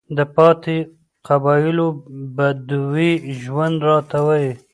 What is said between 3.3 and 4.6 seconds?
ژوند راته وايي،